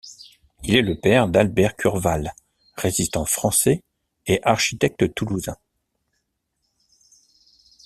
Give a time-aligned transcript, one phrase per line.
[0.63, 2.33] Il est le père d'Albert Curvale,
[2.75, 3.83] résistant français
[4.25, 5.57] et architecte toulousain.